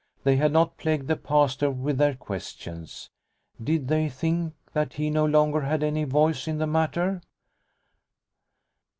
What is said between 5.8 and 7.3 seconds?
any voice in the matter